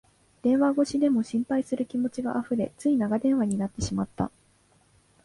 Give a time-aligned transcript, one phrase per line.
[0.41, 4.31] 電話越しでも心配する気持ちがあふれ、つい長電話になってしまった